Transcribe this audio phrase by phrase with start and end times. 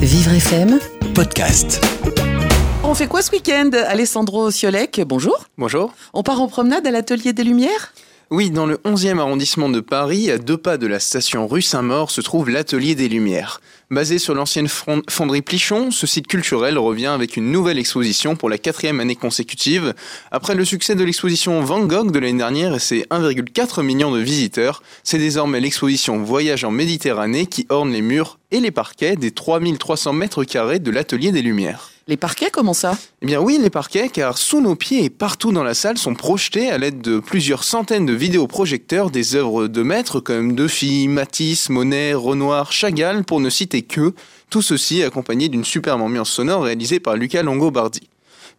[0.00, 0.78] Vivre FM,
[1.16, 1.84] podcast.
[2.84, 5.46] On fait quoi ce week-end Alessandro Ciolec, bonjour.
[5.58, 5.92] Bonjour.
[6.14, 7.92] On part en promenade à l'Atelier des Lumières?
[8.32, 12.12] Oui, dans le 11e arrondissement de Paris, à deux pas de la station rue Saint-Maur,
[12.12, 13.60] se trouve l'Atelier des Lumières.
[13.90, 18.56] Basé sur l'ancienne fonderie Plichon, ce site culturel revient avec une nouvelle exposition pour la
[18.56, 19.94] quatrième année consécutive.
[20.30, 24.20] Après le succès de l'exposition Van Gogh de l'année dernière et ses 1,4 million de
[24.20, 29.32] visiteurs, c'est désormais l'exposition Voyage en Méditerranée qui orne les murs et les parquets des
[29.32, 31.90] 3300 mètres carrés de l'Atelier des Lumières.
[32.10, 32.98] Les parquets, comment ça?
[33.22, 36.16] Eh bien oui, les parquets, car sous nos pieds et partout dans la salle sont
[36.16, 41.68] projetés à l'aide de plusieurs centaines de vidéoprojecteurs des œuvres de maîtres comme Defi, Matisse,
[41.68, 44.12] Monet, Renoir, Chagall, pour ne citer que,
[44.50, 48.08] tout ceci accompagné d'une superbe ambiance sonore réalisée par Luca Longobardi.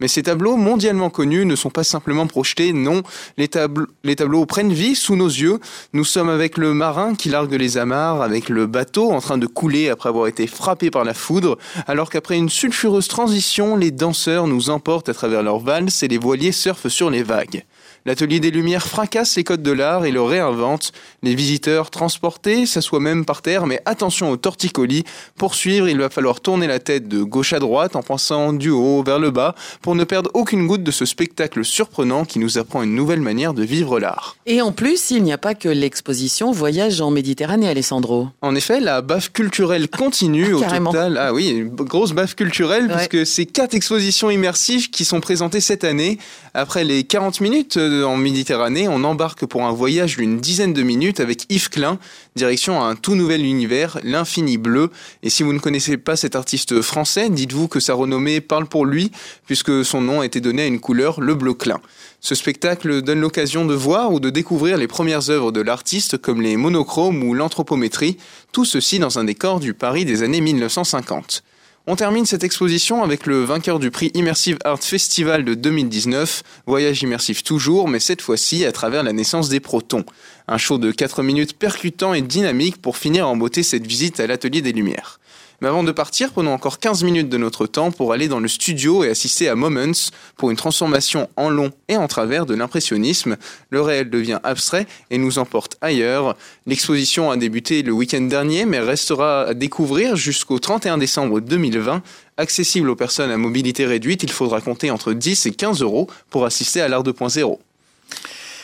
[0.00, 3.02] Mais ces tableaux mondialement connus ne sont pas simplement projetés, non,
[3.36, 5.58] les, tabl- les tableaux prennent vie sous nos yeux.
[5.92, 9.46] Nous sommes avec le marin qui largue les amarres, avec le bateau en train de
[9.46, 14.46] couler après avoir été frappé par la foudre, alors qu'après une sulfureuse transition, les danseurs
[14.46, 17.64] nous emportent à travers leurs valses et les voiliers surfent sur les vagues.
[18.06, 20.92] L'atelier des Lumières fracasse les codes de l'art et le réinvente.
[21.22, 25.04] Les visiteurs transportés s'assoient même par terre, mais attention aux torticolis.
[25.36, 28.70] Pour suivre, il va falloir tourner la tête de gauche à droite en pensant du
[28.70, 32.58] haut vers le bas pour ne perdre aucune goutte de ce spectacle surprenant qui nous
[32.58, 34.36] apprend une nouvelle manière de vivre l'art.
[34.46, 38.28] Et en plus, il n'y a pas que l'exposition Voyage en Méditerranée, Alessandro.
[38.40, 41.18] En effet, la baffe culturelle continue Ah, au total.
[41.18, 43.06] Ah oui, une grosse baffe culturelle Ouais.
[43.08, 46.18] puisque c'est quatre expositions immersives qui sont présentées cette année.
[46.54, 51.20] Après les 40 minutes en Méditerranée, on embarque pour un voyage d'une dizaine de minutes
[51.20, 51.98] avec Yves Klein,
[52.36, 54.90] direction un tout nouvel univers, l'infini bleu.
[55.22, 58.86] Et si vous ne connaissez pas cet artiste français, dites-vous que sa renommée parle pour
[58.86, 59.10] lui
[59.46, 61.80] puisque son nom a été donné à une couleur, le bleu Klein.
[62.20, 66.42] Ce spectacle donne l'occasion de voir ou de découvrir les premières œuvres de l'artiste comme
[66.42, 68.16] les monochromes ou l'anthropométrie,
[68.52, 71.42] tout ceci dans un décor du Paris des années 1950.
[71.86, 77.02] On termine cette exposition avec le vainqueur du prix Immersive Art Festival de 2019, voyage
[77.02, 80.04] immersif toujours, mais cette fois-ci à travers la naissance des protons.
[80.46, 84.26] Un show de 4 minutes percutant et dynamique pour finir en beauté cette visite à
[84.26, 85.19] l'Atelier des Lumières.
[85.60, 88.48] Mais avant de partir, prenons encore 15 minutes de notre temps pour aller dans le
[88.48, 93.36] studio et assister à Moments pour une transformation en long et en travers de l'impressionnisme.
[93.68, 96.34] Le réel devient abstrait et nous emporte ailleurs.
[96.66, 102.02] L'exposition a débuté le week-end dernier mais restera à découvrir jusqu'au 31 décembre 2020.
[102.38, 106.46] Accessible aux personnes à mobilité réduite, il faudra compter entre 10 et 15 euros pour
[106.46, 107.58] assister à l'art 2.0.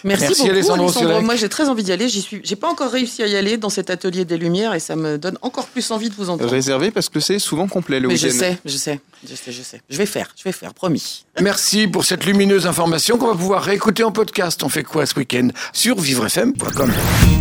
[0.05, 1.21] Merci, Merci, beaucoup, Alessandro.
[1.23, 2.09] Moi, j'ai très envie d'y aller.
[2.09, 2.41] J'y suis.
[2.45, 5.19] J'ai pas encore réussi à y aller dans cet Atelier des Lumières et ça me
[5.19, 6.51] donne encore plus envie de vous entendre.
[6.51, 8.39] Réservé parce que c'est souvent complet le Mais je week-end.
[8.39, 9.81] sais, je sais, je sais, je sais.
[9.89, 11.25] Je vais faire, je vais faire, promis.
[11.41, 14.63] Merci pour cette lumineuse information qu'on va pouvoir réécouter en podcast.
[14.63, 15.49] On fait quoi ce week-end?
[15.73, 16.93] Sur vivrefm.com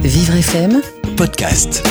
[0.03, 0.81] Vivre FM,
[1.17, 1.83] Podcast.